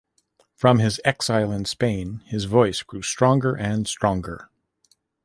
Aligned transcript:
From 0.55 0.79
his 0.79 0.99
exile 1.05 1.51
in 1.51 1.65
Spain, 1.65 2.23
his 2.25 2.45
voice 2.45 2.81
grew 2.81 3.03
stronger 3.03 3.53
and 3.53 3.87
stronger. 3.87 4.49